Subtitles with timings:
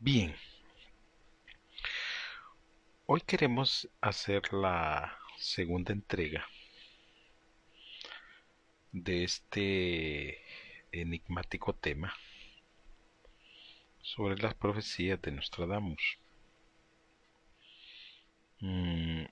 [0.00, 0.32] Bien,
[3.06, 6.46] hoy queremos hacer la segunda entrega
[8.92, 10.38] de este
[10.92, 12.14] enigmático tema
[14.00, 16.18] sobre las profecías de Nostradamus.
[18.60, 19.24] Mm,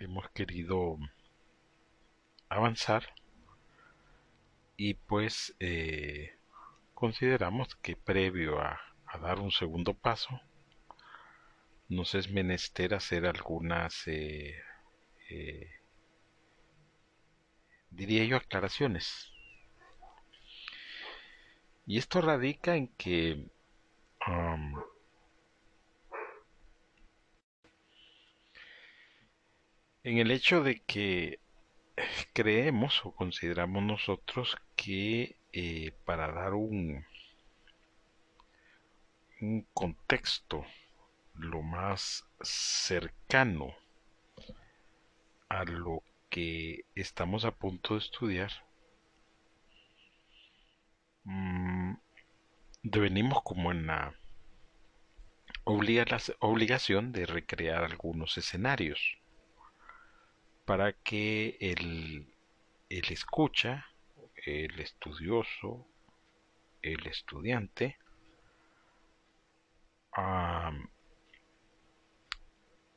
[0.00, 0.98] hemos querido
[2.50, 3.06] avanzar
[4.76, 6.35] y pues eh,
[6.96, 8.80] consideramos que previo a,
[9.20, 10.40] dar un segundo paso
[11.88, 14.54] nos es menester hacer algunas eh,
[15.30, 15.70] eh,
[17.90, 19.30] diría yo aclaraciones.
[21.86, 23.46] Y esto radica en que
[30.02, 31.40] en el hecho de que
[32.32, 37.02] creemos o consideramos nosotros que eh, para dar un,
[39.40, 40.66] un contexto
[41.32, 43.74] lo más cercano
[45.48, 48.50] a lo que estamos a punto de estudiar,
[51.24, 51.94] mmm,
[52.82, 54.14] devenimos como en la
[55.64, 59.00] obligación de recrear algunos escenarios
[60.66, 62.28] para que el,
[62.90, 63.86] el escucha,
[64.46, 65.88] el estudioso,
[66.80, 67.98] el estudiante,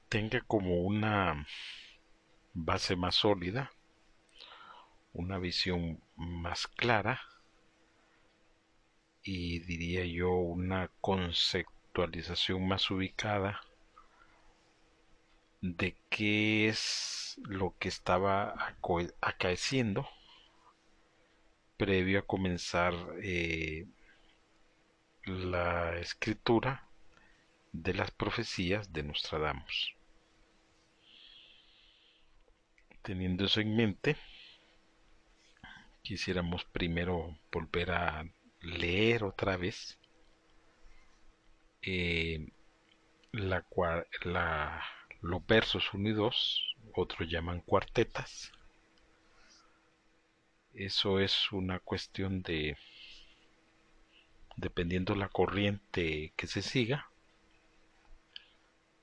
[0.08, 1.45] tenga como una
[2.53, 3.72] base más sólida,
[5.14, 7.19] una visión más clara
[9.23, 13.59] y diría yo una conceptualización más ubicada
[15.61, 18.56] de qué es lo que estaba
[19.19, 20.08] acaeciendo
[21.80, 23.88] previo a comenzar eh,
[25.23, 26.89] la escritura
[27.72, 29.95] de las profecías de Nostradamus.
[33.01, 34.17] Teniendo eso en mente,
[36.01, 38.25] quisiéramos primero volver a
[38.61, 39.97] leer otra vez
[41.81, 42.51] eh,
[43.31, 43.63] la,
[45.22, 48.51] los versos 1 y 2, otros llaman cuartetas.
[50.74, 52.78] Eso es una cuestión de,
[54.56, 57.09] dependiendo la corriente que se siga.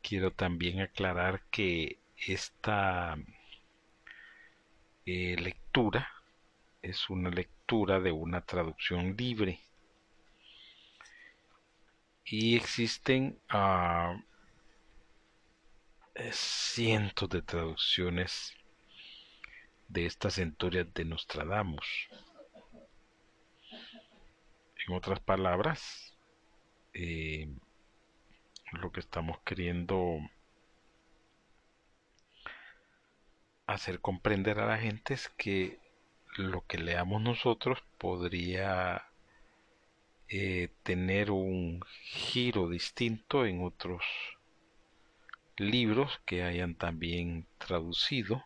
[0.02, 3.16] Quiero también aclarar que esta
[5.04, 6.08] eh, lectura
[6.82, 9.60] es una lectura de una traducción libre
[12.24, 14.20] y existen uh,
[16.32, 18.52] cientos de traducciones
[19.88, 22.08] de estas centurias de Nostradamus.
[24.86, 26.16] En otras palabras,
[26.94, 27.48] eh,
[28.72, 30.18] lo que estamos queriendo
[33.66, 35.80] hacer comprender a la gente es que
[36.36, 39.06] lo que leamos nosotros podría
[40.28, 44.04] eh, tener un giro distinto en otros
[45.56, 48.44] libros que hayan también traducido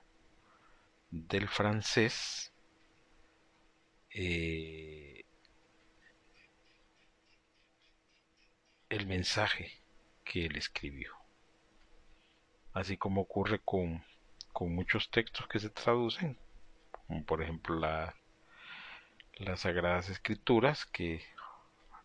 [1.10, 2.52] del francés
[4.10, 5.24] eh,
[8.88, 9.80] el mensaje
[10.24, 11.14] que él escribió.
[12.72, 14.04] Así como ocurre con,
[14.52, 16.38] con muchos textos que se traducen,
[16.90, 18.14] como por ejemplo la,
[19.34, 21.22] las Sagradas Escrituras, que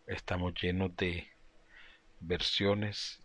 [0.06, 1.28] estamos llenos de
[2.20, 3.22] versiones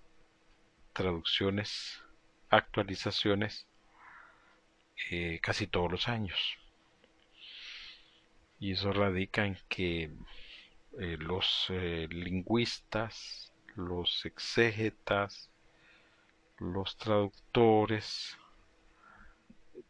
[0.94, 2.04] traducciones,
[2.50, 3.68] actualizaciones
[5.10, 6.40] eh, casi todos los años.
[8.60, 10.12] Y eso radica en que
[11.00, 15.50] eh, los eh, lingüistas, los exégetas,
[16.60, 18.38] los traductores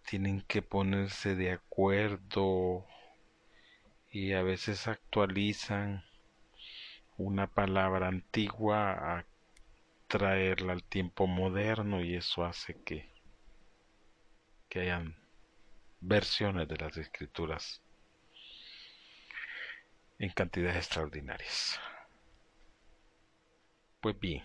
[0.10, 2.86] tienen que ponerse de acuerdo
[4.12, 6.04] y a veces actualizan
[7.18, 9.26] una palabra antigua a
[10.08, 13.11] traerla al tiempo moderno y eso hace que,
[14.72, 15.16] que hayan
[16.00, 17.84] versiones de las escrituras
[20.18, 21.80] en cantidades extraordinarias.
[24.02, 24.44] Pues bien,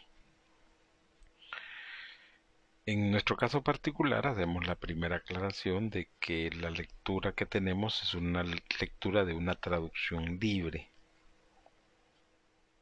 [2.85, 8.13] en nuestro caso particular hacemos la primera aclaración de que la lectura que tenemos es
[8.13, 10.91] una lectura de una traducción libre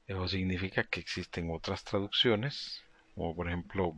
[0.07, 3.95] eso significa que existen otras traducciones, como por ejemplo,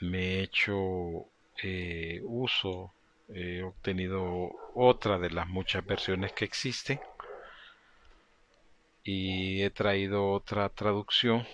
[0.00, 1.28] me he hecho
[1.62, 2.92] eh, uso,
[3.28, 7.00] he obtenido otra de las muchas versiones que existen
[9.02, 11.46] y he traído otra traducción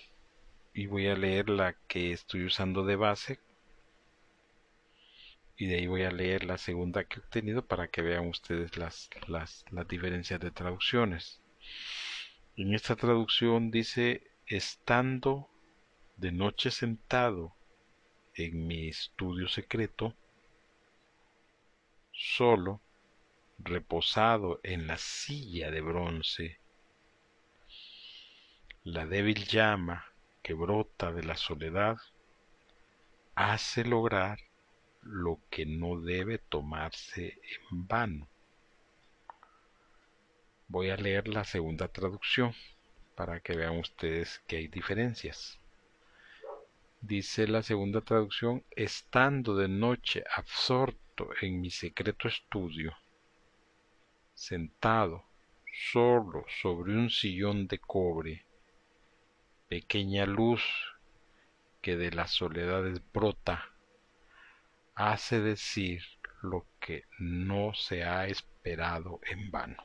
[0.74, 3.40] y voy a leer la que estoy usando de base
[5.56, 8.76] y de ahí voy a leer la segunda que he obtenido para que vean ustedes
[8.76, 11.40] las, las, las diferencias de traducciones.
[12.56, 15.48] En esta traducción dice estando
[16.16, 17.54] de noche sentado
[18.34, 20.14] en mi estudio secreto,
[22.12, 22.80] solo,
[23.58, 26.58] reposado en la silla de bronce,
[28.84, 30.04] la débil llama
[30.42, 31.98] que brota de la soledad
[33.34, 34.38] hace lograr
[35.02, 37.38] lo que no debe tomarse
[37.70, 38.28] en vano.
[40.68, 42.54] Voy a leer la segunda traducción
[43.14, 45.61] para que vean ustedes que hay diferencias.
[47.04, 52.96] Dice la segunda traducción, estando de noche absorto en mi secreto estudio,
[54.34, 55.24] sentado
[55.90, 58.46] solo sobre un sillón de cobre,
[59.68, 60.62] pequeña luz
[61.80, 63.68] que de las soledades brota,
[64.94, 66.04] hace decir
[66.40, 69.82] lo que no se ha esperado en vano.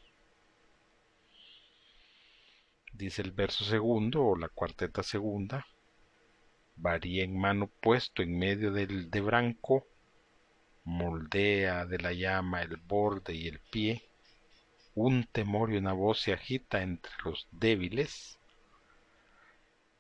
[2.94, 5.66] Dice el verso segundo o la cuarteta segunda,
[6.78, 9.86] varía en mano puesto en medio del de branco,
[10.84, 14.04] moldea de la llama el borde y el pie,
[14.96, 18.40] un temor y una voz se agita entre los débiles,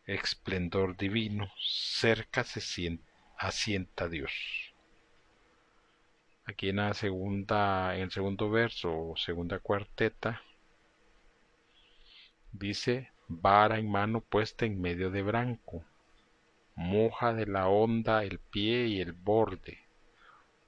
[0.05, 3.03] esplendor divino, cerca se sienta,
[3.37, 4.31] asienta Dios.
[6.45, 10.41] Aquí en la segunda, en el segundo verso segunda cuarteta,
[12.53, 15.83] dice vara en mano puesta en medio de branco,
[16.77, 19.79] moja de la onda el pie y el borde,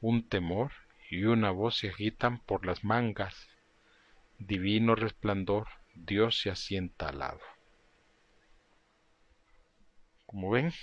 [0.01, 0.71] un temor
[1.09, 3.47] y una voz se agitan por las mangas,
[4.39, 7.39] divino resplandor, Dios se asienta al lado.
[10.25, 10.73] Como ven,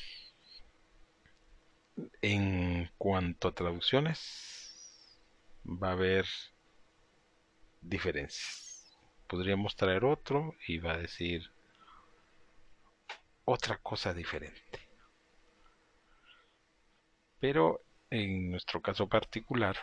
[2.23, 4.79] en cuanto a traducciones,
[5.65, 6.27] va a haber
[7.81, 8.97] diferencias.
[9.27, 11.51] Podríamos traer otro y va a decir
[13.45, 14.86] otra cosa diferente.
[17.41, 17.81] Pero
[18.11, 19.77] en nuestro caso particular,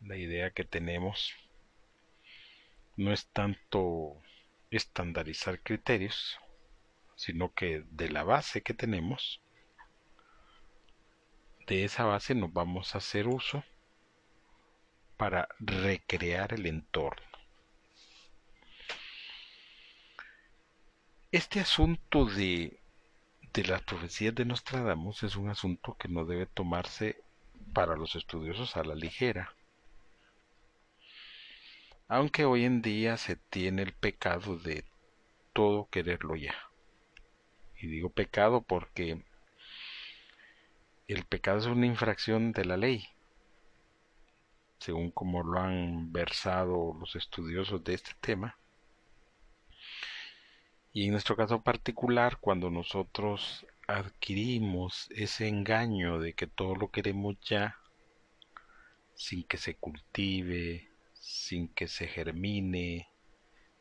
[0.00, 1.32] la idea que tenemos
[2.96, 4.20] no es tanto
[4.70, 6.38] estandarizar criterios,
[7.14, 9.40] sino que de la base que tenemos,
[11.66, 13.64] de esa base nos vamos a hacer uso
[15.16, 17.26] para recrear el entorno.
[21.32, 22.78] Este asunto de,
[23.56, 27.22] de las profecías de Nostradamus es un asunto que no debe tomarse
[27.72, 29.54] para los estudiosos a la ligera.
[32.06, 34.84] Aunque hoy en día se tiene el pecado de
[35.54, 36.54] todo quererlo ya.
[37.80, 39.24] Y digo pecado porque
[41.08, 43.08] el pecado es una infracción de la ley,
[44.80, 48.58] según como lo han versado los estudiosos de este tema.
[50.96, 57.38] Y en nuestro caso particular, cuando nosotros adquirimos ese engaño de que todo lo queremos
[57.42, 57.78] ya,
[59.14, 63.10] sin que se cultive, sin que se germine,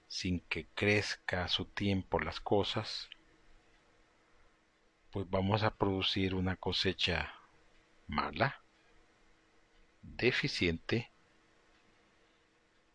[0.09, 3.10] sin que crezca a su tiempo las cosas,
[5.12, 7.34] pues vamos a producir una cosecha
[8.07, 8.62] mala,
[10.01, 11.13] deficiente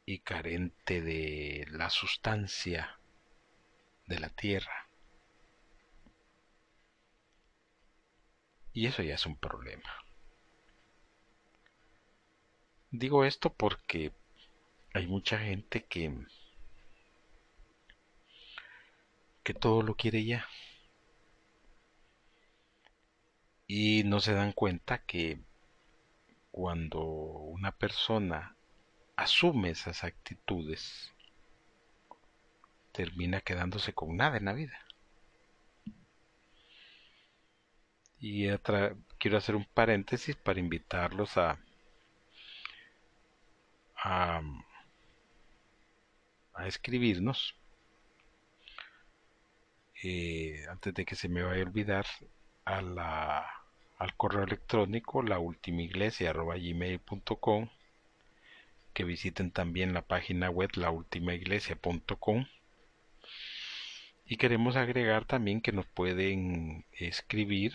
[0.05, 3.00] y carente de la sustancia
[4.11, 4.89] de la tierra.
[8.73, 9.91] Y eso ya es un problema.
[12.91, 14.13] Digo esto porque
[14.93, 16.13] hay mucha gente que
[19.45, 20.47] que todo lo quiere ya
[23.67, 25.41] y no se dan cuenta que
[26.51, 28.57] cuando una persona
[29.17, 31.13] asume esas actitudes,
[32.93, 34.79] termina quedándose con nada en la vida.
[38.19, 38.49] Y
[39.19, 41.59] quiero hacer un paréntesis para invitarlos a,
[43.97, 44.43] a,
[46.67, 47.57] escribirnos.
[50.03, 52.07] Eh, antes de que se me vaya a olvidar,
[52.65, 53.61] a la
[54.01, 57.69] al correo electrónico la gmail.com
[58.95, 62.47] que visiten también la página web laultimaiglesia.com
[64.31, 67.73] y queremos agregar también que nos pueden escribir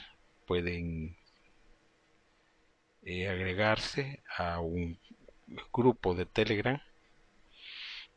[0.48, 1.18] pueden
[3.04, 4.98] eh, agregarse a un
[5.74, 6.82] grupo de telegram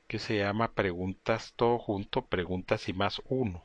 [0.07, 3.65] que se llama Preguntas todo junto, Preguntas y más uno.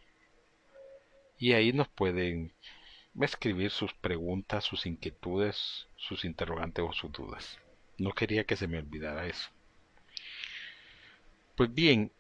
[1.38, 2.51] Y ahí nos pueden
[3.22, 7.60] escribir sus preguntas, sus inquietudes, sus interrogantes o sus dudas.
[8.00, 9.51] No quería que se me olvidara eso.
[11.56, 12.12] Pues bien,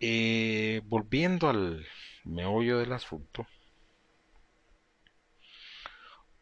[0.00, 1.86] eh, volviendo al
[2.24, 3.46] meollo del asunto,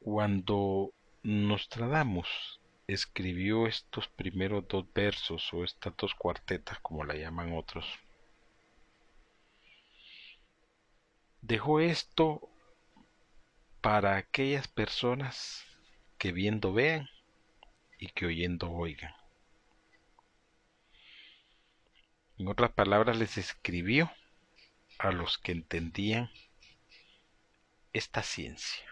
[0.01, 0.93] cuando
[1.23, 7.87] Nostradamus escribió estos primeros dos versos o estas dos cuartetas, como la llaman otros,
[11.41, 12.49] dejó esto
[13.81, 15.65] para aquellas personas
[16.19, 17.09] que viendo vean
[17.99, 19.13] y que oyendo oigan.
[22.37, 24.11] En otras palabras, les escribió
[24.99, 26.31] a los que entendían
[27.93, 28.85] esta ciencia.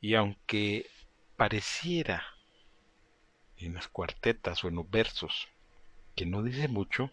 [0.00, 0.90] Y aunque
[1.36, 2.24] pareciera
[3.58, 5.48] en las cuartetas o en los versos
[6.16, 7.12] que no dice mucho,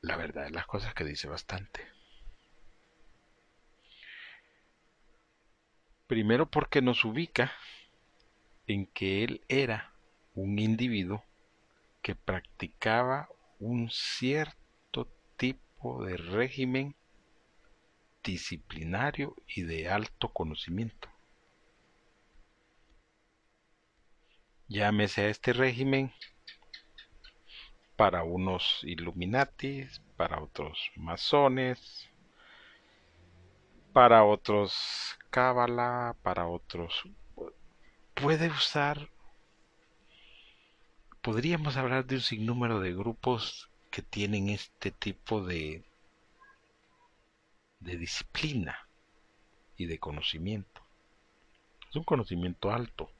[0.00, 1.86] la verdad es las cosas que dice bastante.
[6.06, 7.52] Primero porque nos ubica
[8.66, 9.93] en que él era
[10.34, 11.24] un individuo
[12.02, 13.28] que practicaba
[13.60, 16.94] un cierto tipo de régimen
[18.22, 21.08] disciplinario y de alto conocimiento.
[24.68, 26.12] Llámese a este régimen
[27.96, 32.08] para unos Illuminatis, para otros masones,
[33.92, 37.04] para otros Cábala, para otros...
[38.14, 39.08] Puede usar...
[41.24, 45.82] Podríamos hablar de un sinnúmero de grupos que tienen este tipo de,
[47.80, 48.86] de disciplina
[49.78, 50.82] y de conocimiento.
[51.88, 53.10] Es un conocimiento alto.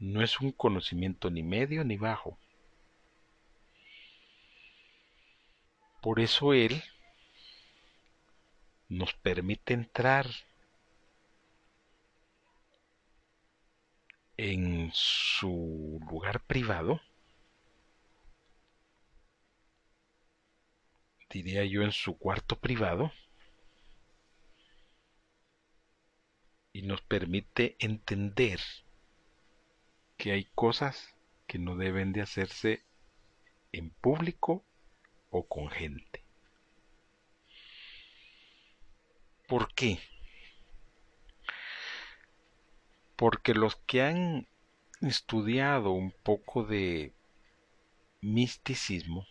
[0.00, 2.36] No es un conocimiento ni medio ni bajo.
[6.02, 6.82] Por eso Él
[8.88, 10.26] nos permite entrar
[14.36, 17.00] en su lugar privado,
[21.30, 23.12] diría yo en su cuarto privado,
[26.72, 28.60] y nos permite entender
[30.18, 31.14] que hay cosas
[31.46, 32.84] que no deben de hacerse
[33.72, 34.62] en público
[35.30, 36.22] o con gente.
[39.48, 40.00] ¿Por qué?
[43.16, 44.46] Porque los que han
[45.00, 47.12] estudiado un poco de
[48.20, 49.26] misticismo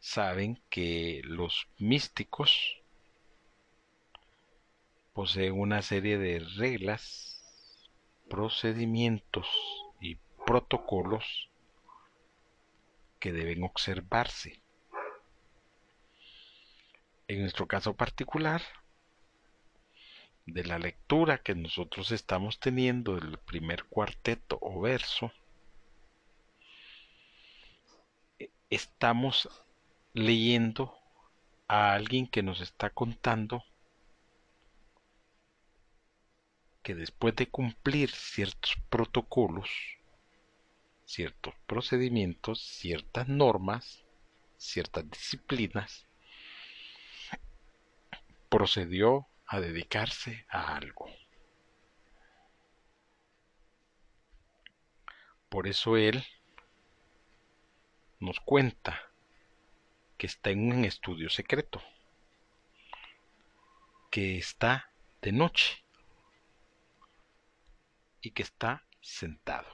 [0.00, 2.82] saben que los místicos
[5.14, 7.42] poseen una serie de reglas,
[8.28, 9.46] procedimientos
[10.00, 11.48] y protocolos
[13.18, 14.60] que deben observarse.
[17.28, 18.60] En nuestro caso particular,
[20.46, 25.32] de la lectura que nosotros estamos teniendo del primer cuarteto o verso,
[28.70, 29.48] estamos
[30.12, 30.96] leyendo
[31.68, 33.64] a alguien que nos está contando
[36.82, 39.70] que después de cumplir ciertos protocolos,
[41.06, 44.04] ciertos procedimientos, ciertas normas,
[44.58, 46.06] ciertas disciplinas,
[48.50, 51.08] procedió a dedicarse a algo.
[55.48, 56.24] Por eso él
[58.20, 59.00] nos cuenta
[60.16, 61.82] que está en un estudio secreto,
[64.10, 64.90] que está
[65.22, 65.84] de noche
[68.20, 69.73] y que está sentado.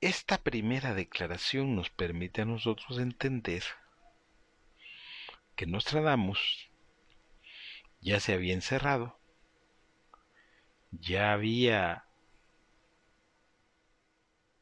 [0.00, 3.64] Esta primera declaración nos permite a nosotros entender
[5.56, 6.70] que Nostradamus
[8.00, 9.18] ya se había encerrado,
[10.92, 12.04] ya había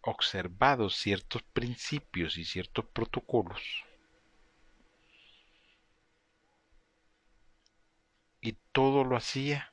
[0.00, 3.60] observado ciertos principios y ciertos protocolos
[8.40, 9.70] y todo lo hacía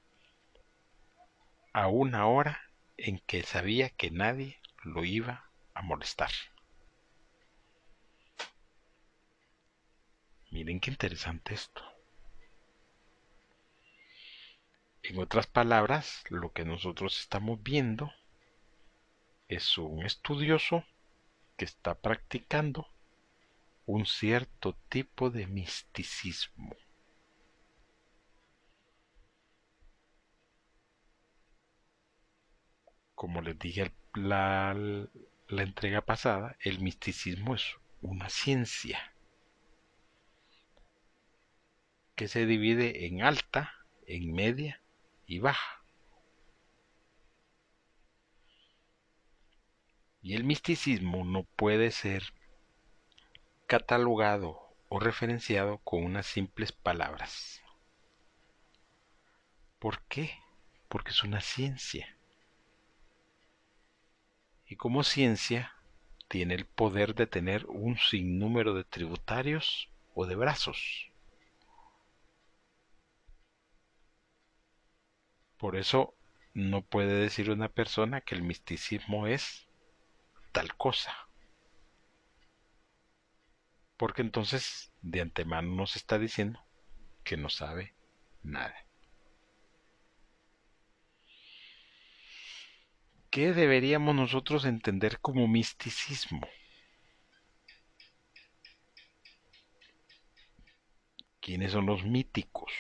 [1.72, 6.32] a una hora en que sabía que nadie lo iba a molestar.
[10.52, 11.82] Miren qué interesante esto.
[15.02, 18.12] En otras palabras, lo que nosotros estamos viendo
[19.48, 20.86] es un estudioso
[21.58, 22.88] que está practicando
[23.86, 26.76] un cierto tipo de misticismo.
[33.16, 34.76] Como les dije la,
[35.54, 37.64] la entrega pasada, el misticismo es
[38.02, 39.14] una ciencia
[42.16, 43.74] que se divide en alta,
[44.08, 44.82] en media
[45.26, 45.84] y baja.
[50.22, 52.24] Y el misticismo no puede ser
[53.68, 57.62] catalogado o referenciado con unas simples palabras.
[59.80, 60.32] ¿Por qué?
[60.88, 62.13] Porque es una ciencia.
[64.66, 65.74] Y como ciencia
[66.28, 71.12] tiene el poder de tener un sinnúmero de tributarios o de brazos.
[75.58, 76.14] Por eso
[76.54, 79.68] no puede decir una persona que el misticismo es
[80.52, 81.16] tal cosa.
[83.98, 86.60] Porque entonces de antemano nos está diciendo
[87.24, 87.94] que no sabe
[88.44, 88.76] nada.
[93.34, 96.48] ¿Qué deberíamos nosotros entender como misticismo?
[101.40, 102.72] ¿Quiénes son los míticos?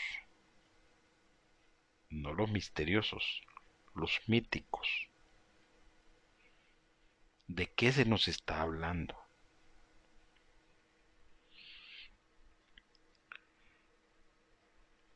[2.11, 3.41] No los misteriosos,
[3.95, 4.87] los míticos.
[7.47, 9.17] ¿De qué se nos está hablando?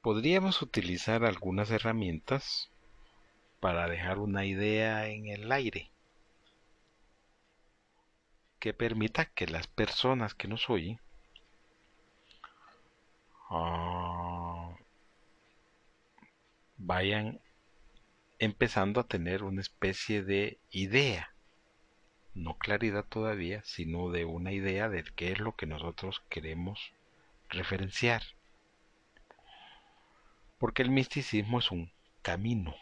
[0.01, 2.71] Podríamos utilizar algunas herramientas
[3.59, 5.91] para dejar una idea en el aire
[8.59, 10.99] que permita que las personas que nos oyen
[13.49, 14.73] uh,
[16.77, 17.39] vayan
[18.39, 21.31] empezando a tener una especie de idea
[22.37, 26.91] no claridad todavía, sino de una idea de qué es lo que nosotros queremos
[27.49, 28.21] referenciar.
[30.59, 32.75] Porque el misticismo es un camino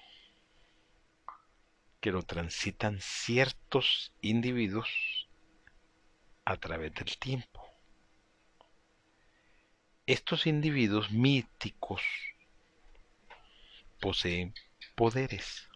[2.06, 5.28] que lo transitan ciertos individuos
[6.46, 7.68] a través del tiempo.
[10.06, 12.04] Estos individuos míticos
[14.00, 14.54] poseen
[14.94, 15.68] poderes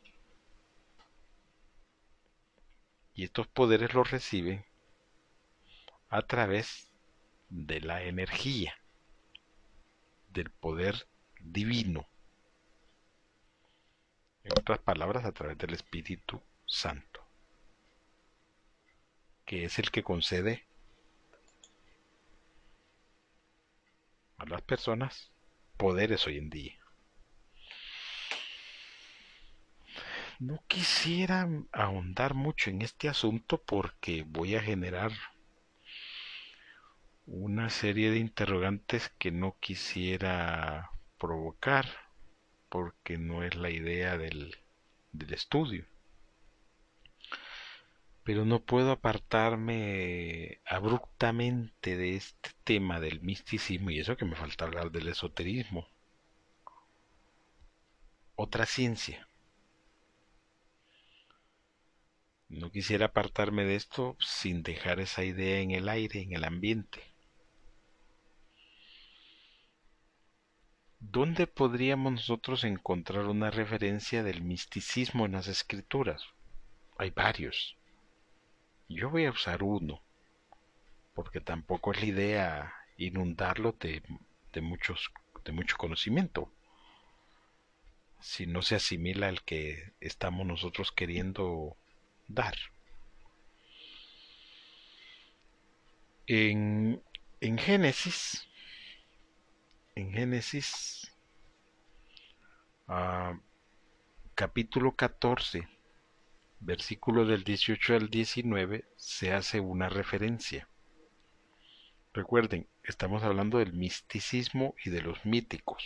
[3.16, 4.64] y estos poderes los reciben
[6.10, 6.92] a través
[7.50, 8.76] de la energía,
[10.28, 11.08] del poder
[11.40, 12.08] divino.
[14.50, 17.24] En otras palabras, a través del Espíritu Santo,
[19.46, 20.66] que es el que concede
[24.40, 25.32] a las personas
[25.78, 26.80] poderes hoy en día.
[30.40, 35.12] No quisiera ahondar mucho en este asunto porque voy a generar
[37.28, 42.09] una serie de interrogantes que no quisiera provocar
[42.70, 44.58] porque no es la idea del,
[45.12, 45.86] del estudio.
[48.24, 54.66] Pero no puedo apartarme abruptamente de este tema del misticismo y eso que me falta
[54.66, 55.88] hablar del esoterismo.
[58.36, 59.30] Otra ciencia
[62.50, 67.09] No quisiera apartarme de esto sin dejar esa idea en el aire, en el ambiente.
[71.00, 76.24] ¿Dónde podríamos nosotros encontrar una referencia del misticismo en las escrituras?
[76.98, 77.78] Hay varios.
[78.90, 80.02] Yo voy a usar uno,
[81.16, 84.04] porque tampoco es la idea inundarlo de,
[84.52, 85.12] de, muchos,
[85.46, 86.52] de mucho conocimiento,
[88.20, 91.78] si no se asimila al que estamos nosotros queriendo
[92.28, 92.56] dar.
[96.28, 97.02] En,
[97.40, 98.49] en Génesis,
[100.00, 101.14] en Génesis,
[102.88, 103.38] ah,
[104.34, 105.68] capítulo 14,
[106.62, 110.70] versículo del 18 al 19, se hace una referencia.
[112.14, 115.84] Recuerden, estamos hablando del misticismo y de los míticos.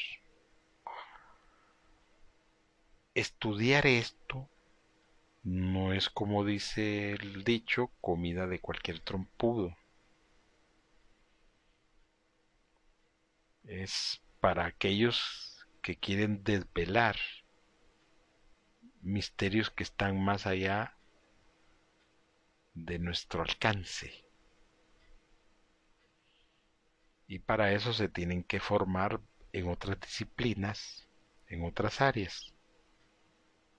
[3.16, 4.48] Estudiar esto
[5.44, 9.76] no es como dice el dicho, comida de cualquier trompudo.
[13.64, 17.16] Es para aquellos que quieren desvelar
[19.02, 20.98] misterios que están más allá
[22.74, 24.24] de nuestro alcance.
[27.28, 29.22] Y para eso se tienen que formar
[29.52, 31.08] en otras disciplinas,
[31.48, 32.54] en otras áreas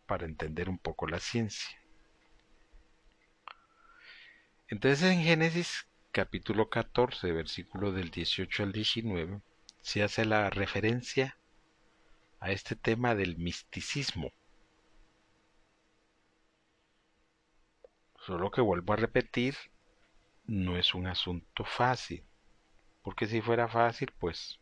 [0.07, 1.77] para entender un poco la ciencia.
[4.69, 9.41] Entonces en Génesis capítulo 14, versículo del 18 al 19,
[9.85, 11.37] se hace la referencia
[12.41, 14.33] a este tema del misticismo.
[18.25, 19.55] Solo que vuelvo a repetir,
[20.47, 22.25] no es un asunto fácil.
[23.03, 24.59] Porque si fuera fácil, pues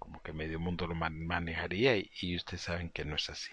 [0.00, 3.52] como que medio mundo lo manejaría y, y ustedes saben que no es así.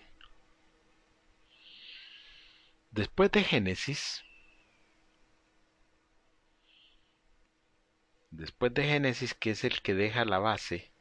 [2.90, 4.24] Después de Génesis,
[8.36, 10.92] después de Génesis, que es el que deja la base,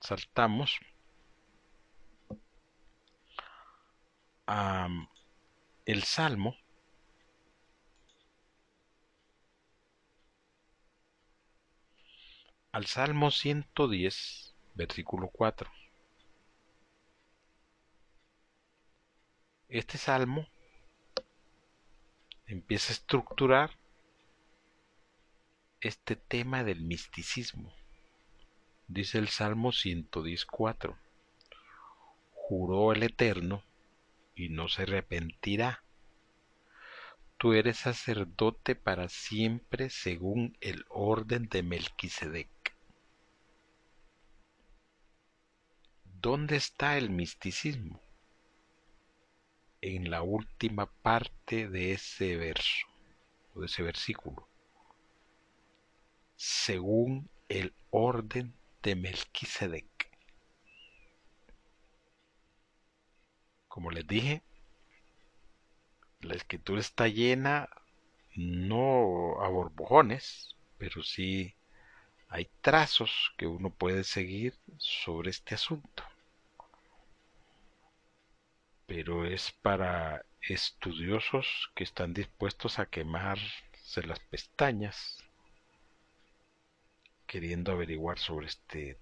[0.00, 0.80] saltamos
[4.46, 4.88] a
[5.86, 6.56] el Salmo
[12.72, 15.70] al Salmo 110, versículo 4.
[19.68, 20.48] Este salmo
[22.46, 23.81] empieza a estructurar
[25.82, 27.74] este tema del misticismo.
[28.86, 30.94] Dice el Salmo 114.
[32.32, 33.64] Juró el Eterno
[34.36, 35.82] y no se arrepentirá.
[37.36, 42.48] Tú eres sacerdote para siempre según el orden de Melquisedec.
[46.04, 48.00] ¿Dónde está el misticismo?
[49.80, 52.86] En la última parte de ese verso,
[53.54, 54.51] o de ese versículo.
[56.44, 58.52] Según el orden
[58.82, 59.86] de Melquisedec.
[63.68, 64.42] Como les dije,
[66.20, 67.68] la escritura está llena,
[68.34, 71.54] no a borbojones, pero sí
[72.28, 76.02] hay trazos que uno puede seguir sobre este asunto.
[78.86, 85.21] Pero es para estudiosos que están dispuestos a quemarse las pestañas
[87.32, 88.98] queriendo averiguar sobre este,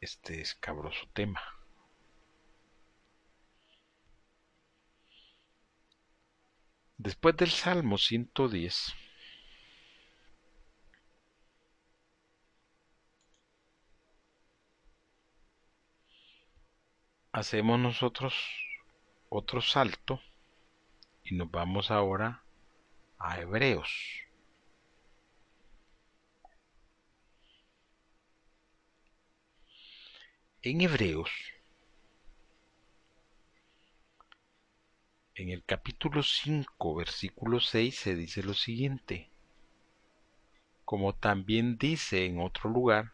[0.00, 1.42] este escabroso tema.
[6.96, 8.94] Después del Salmo 110,
[17.32, 18.34] hacemos nosotros
[19.28, 20.22] otro salto
[21.22, 22.42] y nos vamos ahora
[23.18, 24.27] a Hebreos.
[30.60, 31.30] En Hebreos
[35.36, 39.30] En el capítulo 5, versículo 6 se dice lo siguiente,
[40.84, 43.12] como también dice en otro lugar,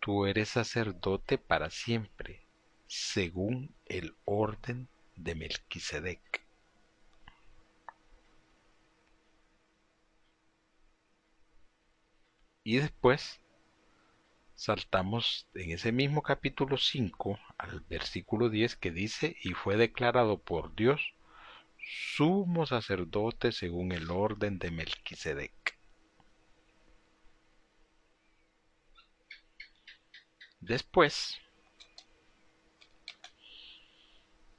[0.00, 2.46] tú eres sacerdote para siempre,
[2.86, 6.46] según el orden de Melquisedec.
[12.64, 13.40] Y después
[14.58, 20.74] saltamos en ese mismo capítulo 5 al versículo 10 que dice, y fue declarado por
[20.74, 21.14] Dios
[22.16, 25.78] sumo sacerdote según el orden de Melquisedec.
[30.58, 31.38] Después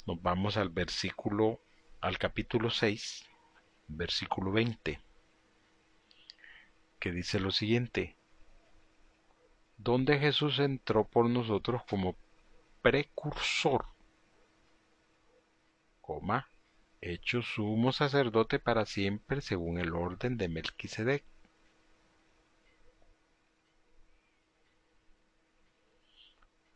[0.07, 1.59] nos vamos al versículo,
[1.99, 3.25] al capítulo 6,
[3.89, 5.01] versículo 20,
[7.01, 8.15] que dice lo siguiente,
[9.79, 12.15] donde Jesús entró por nosotros como
[12.81, 13.85] precursor,
[16.01, 16.49] coma,
[17.01, 21.23] hecho sumo sacerdote para siempre según el orden de Melquisedec.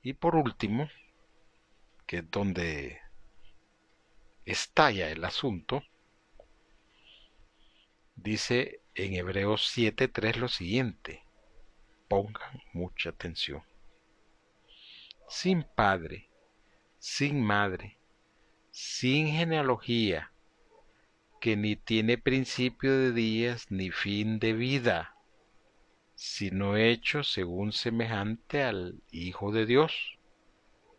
[0.01, 0.89] Y por último,
[2.07, 3.01] que es donde
[4.45, 5.83] estalla el asunto,
[8.15, 11.22] dice en Hebreos 7.3 lo siguiente,
[12.13, 13.63] pongan mucha atención.
[15.27, 16.29] Sin padre,
[16.99, 17.97] sin madre,
[18.69, 20.31] sin genealogía,
[21.41, 25.15] que ni tiene principio de días ni fin de vida,
[26.13, 30.19] sino hecho según semejante al Hijo de Dios,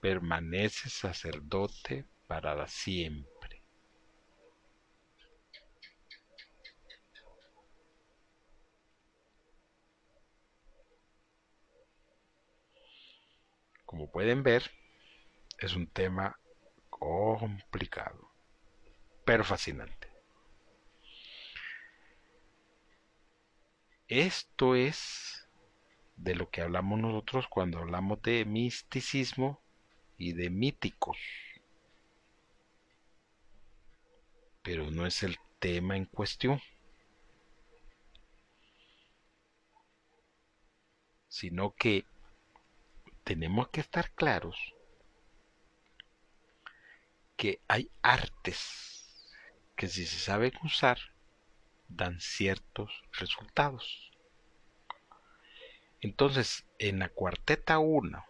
[0.00, 3.33] permanece sacerdote para siempre.
[13.94, 14.72] Como pueden ver,
[15.60, 16.36] es un tema
[16.90, 18.28] complicado,
[19.24, 20.08] pero fascinante.
[24.08, 25.48] Esto es
[26.16, 29.62] de lo que hablamos nosotros cuando hablamos de misticismo
[30.18, 31.16] y de míticos.
[34.64, 36.60] Pero no es el tema en cuestión.
[41.28, 42.04] Sino que
[43.24, 44.56] tenemos que estar claros
[47.36, 48.94] que hay artes
[49.76, 50.98] que si se saben usar,
[51.88, 54.12] dan ciertos resultados.
[56.00, 58.24] Entonces, en la cuarteta 1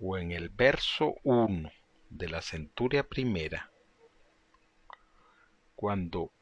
[0.00, 1.70] o en el verso 1
[2.10, 3.70] de la centuria primera,
[5.74, 6.32] cuando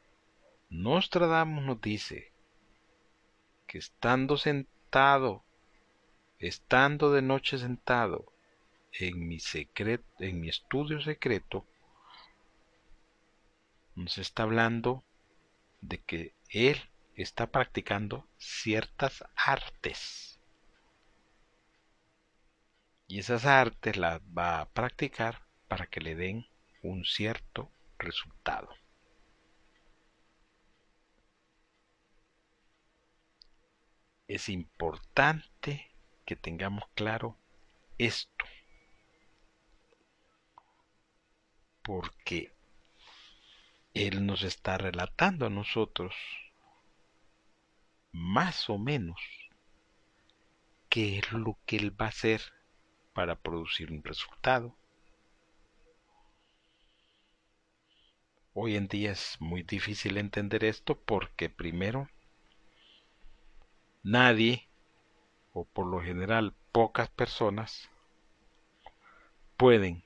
[0.71, 2.33] Nostradamus nos dice
[3.67, 5.45] que estando sentado,
[6.39, 8.33] estando de noche sentado
[8.93, 11.67] en mi estudio secreto,
[13.95, 15.05] nos está hablando
[15.81, 16.81] de que él
[17.15, 20.39] está practicando ciertas artes.
[23.09, 26.47] Y esas artes las va a practicar para que le den
[26.83, 28.69] un cierto resultado.
[34.29, 35.88] Es importante
[36.29, 37.39] que tengamos claro
[37.97, 38.45] esto.
[41.83, 42.53] Porque
[43.95, 46.15] Él nos está relatando a nosotros
[48.13, 49.19] más o menos
[50.91, 52.43] qué es lo que Él va a hacer
[53.15, 54.77] para producir un resultado.
[58.53, 62.11] Hoy en día es muy difícil entender esto porque primero
[64.03, 64.68] nadie,
[65.65, 67.89] por lo general pocas personas,
[69.57, 70.03] pueden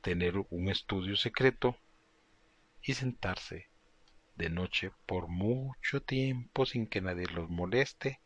[0.00, 1.76] tener un estudio secreto
[2.82, 3.68] y sentarse
[4.36, 8.20] de noche por mucho tiempo sin que nadie los moleste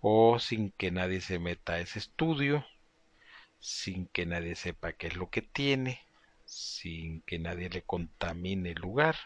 [0.00, 2.64] o sin que nadie se meta a ese estudio,
[3.60, 6.00] sin que nadie sepa qué es lo que tiene,
[6.44, 9.16] sin que nadie le contamine el lugar,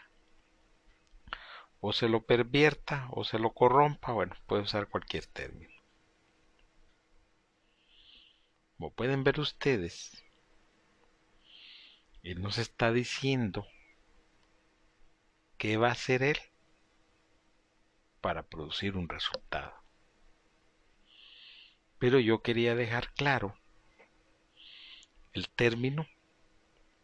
[1.85, 5.73] o se lo pervierta, o se lo corrompa, bueno, puede usar cualquier término.
[8.77, 10.23] Como pueden ver ustedes,
[12.23, 13.67] él nos está diciendo
[15.57, 16.37] qué va a hacer él
[18.21, 19.73] para producir un resultado.
[21.99, 23.59] Pero yo quería dejar claro
[25.33, 26.07] el término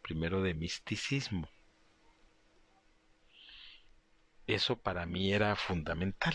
[0.00, 1.50] primero de misticismo.
[4.50, 6.34] Eso para mí era fundamental.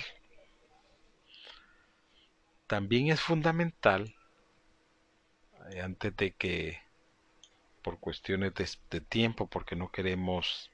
[2.65, 4.15] También es fundamental,
[5.71, 6.79] eh, antes de que,
[7.83, 10.71] por cuestiones de, tiempo, porque no queremos,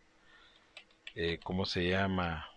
[1.16, 2.48] eh, ¿cómo se llama?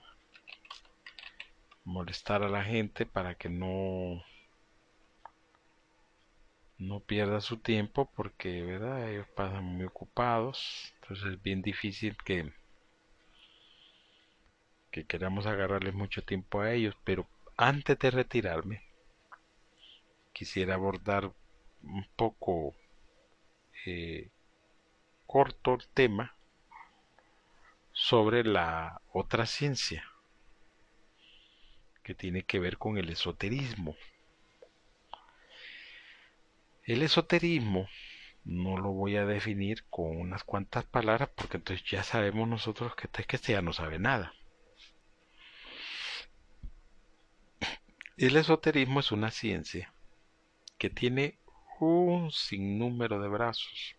[1.85, 4.23] Molestar a la gente para que no
[6.77, 12.53] no pierda su tiempo porque verdad ellos pasan muy ocupados entonces es bien difícil que
[14.95, 17.27] que queramos agarrarles mucho tiempo a ellos pero
[17.57, 18.85] antes de retirarme
[20.33, 21.33] quisiera abordar
[21.83, 22.77] un poco
[23.85, 24.31] eh,
[25.27, 26.37] corto el tema
[27.91, 30.05] sobre la otra ciencia
[32.05, 33.97] que tiene que ver con el esoterismo
[36.85, 37.89] el esoterismo
[38.45, 43.09] no lo voy a definir con unas cuantas palabras porque entonces ya sabemos nosotros que
[43.09, 44.35] este, que este ya no sabe nada.
[48.17, 49.93] El esoterismo es una ciencia
[50.79, 51.41] que tiene
[51.81, 53.97] un sinnúmero de brazos,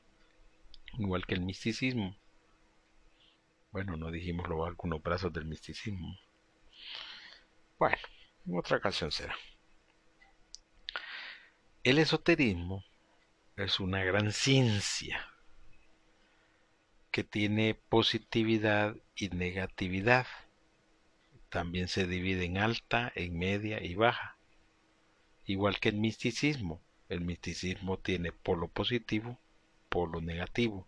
[0.98, 2.16] igual que el misticismo.
[3.72, 6.18] Bueno, no dijimos luego algunos brazos del misticismo.
[7.78, 7.98] Bueno,
[8.46, 9.36] en otra ocasión será.
[11.84, 12.86] El esoterismo
[13.58, 15.30] es una gran ciencia
[17.12, 20.26] que tiene positividad y negatividad.
[21.56, 24.38] También se divide en alta, en media y baja.
[25.46, 26.82] Igual que el misticismo.
[27.08, 29.40] El misticismo tiene polo positivo,
[29.88, 30.86] polo negativo.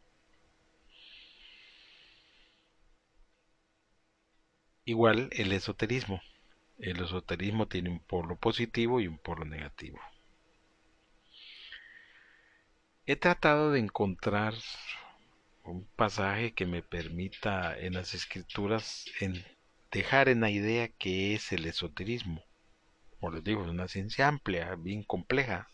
[4.84, 6.22] Igual el esoterismo.
[6.80, 10.02] El esoterismo tiene un polo positivo y un polo negativo.
[13.06, 14.54] He tratado de encontrar
[15.64, 19.42] un pasaje que me permita en las escrituras en
[19.92, 22.44] dejar en la idea que es el esoterismo.
[23.20, 25.70] Como les digo, es una ciencia amplia, bien compleja.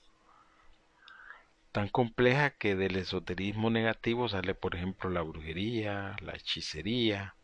[1.71, 7.35] Tan compleja que del esoterismo negativo sale, por ejemplo, la brujería, la hechicería,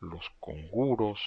[0.00, 1.20] los conjuros,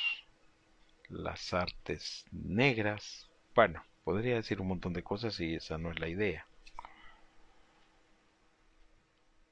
[1.10, 3.30] las artes negras.
[3.56, 6.46] Bueno, podría decir un montón de cosas y esa no es la idea.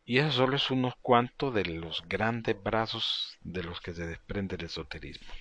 [0.06, 4.56] Y eso solo es unos cuantos de los grandes brazos de los que se desprende
[4.58, 5.34] el esoterismo.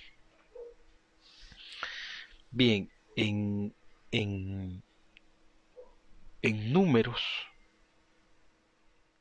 [2.49, 3.75] Bien, en,
[4.11, 4.81] en,
[6.41, 7.21] en números,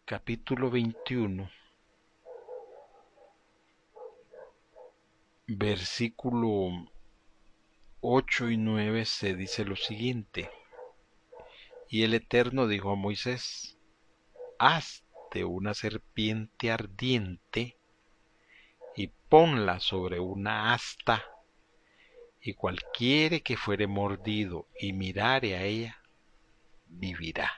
[0.04, 1.50] capítulo 21,
[5.46, 6.88] versículo
[8.00, 10.50] 8 y 9 se dice lo siguiente.
[11.88, 13.76] Y el Eterno dijo a Moisés,
[15.32, 17.76] hazte una serpiente ardiente
[18.94, 21.24] y ponla sobre una asta,
[22.42, 25.96] y cualquiera que fuere mordido y mirare a ella,
[26.86, 27.50] vivirá.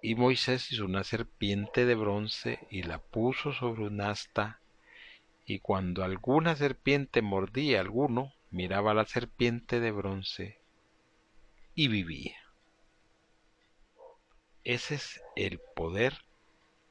[0.00, 4.60] Y Moisés hizo una serpiente de bronce y la puso sobre un asta,
[5.44, 10.60] y cuando alguna serpiente mordía a alguno, miraba a la serpiente de bronce
[11.74, 12.45] y vivía.
[14.66, 16.12] Ese es el poder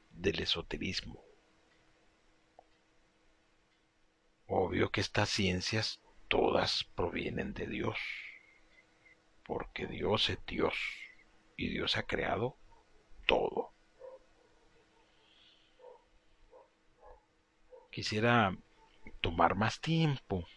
[0.08, 1.22] del esoterismo.
[4.46, 7.98] Obvio que estas ciencias todas provienen de Dios,
[9.44, 10.74] porque Dios es Dios
[11.54, 12.56] y Dios ha creado
[13.26, 13.74] todo.
[17.90, 18.56] Quisiera
[19.20, 20.48] tomar más tiempo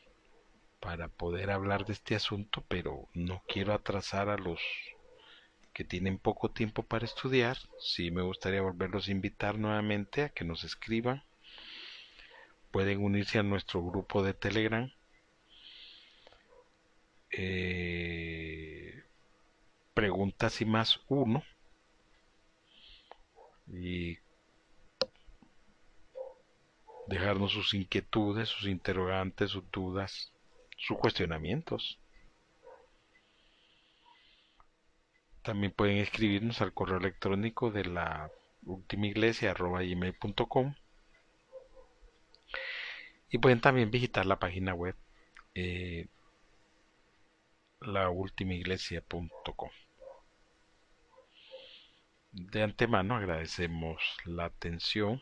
[0.80, 4.62] para poder hablar de este asunto, pero no quiero atrasar a los
[5.80, 7.58] que tienen poco tiempo para estudiar.
[7.80, 11.24] Sí me gustaría volverlos a invitar nuevamente a que nos escriban.
[12.70, 14.92] Pueden unirse a nuestro grupo de Telegram.
[17.32, 19.06] Eh,
[19.94, 21.46] preguntas y más uno
[23.66, 24.18] y
[27.08, 30.34] dejarnos sus inquietudes, sus interrogantes, sus dudas,
[30.76, 32.00] sus cuestionamientos.
[35.44, 38.30] También pueden escribirnos al correo electrónico de la
[38.66, 40.76] última iglesia gmail.com
[43.30, 44.96] y pueden también visitar la página web
[45.56, 46.08] eh,
[47.82, 49.70] laultimaiglesia.com.
[52.32, 55.22] De antemano agradecemos la atención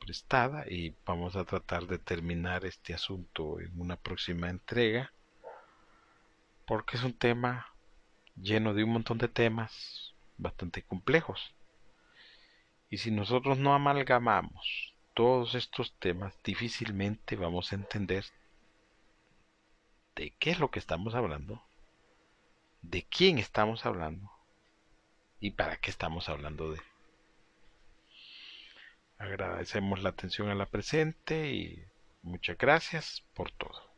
[0.00, 5.12] prestada y vamos a tratar de terminar este asunto en una próxima entrega
[6.66, 7.66] porque es un tema
[8.36, 11.54] lleno de un montón de temas bastante complejos.
[12.88, 18.24] Y si nosotros no amalgamamos todos estos temas, difícilmente vamos a entender
[20.16, 21.62] de qué es lo que estamos hablando,
[22.82, 24.30] de quién estamos hablando
[25.38, 26.80] y para qué estamos hablando de.
[29.18, 31.84] Agradecemos la atención a la presente y
[32.22, 33.89] muchas gracias por todo.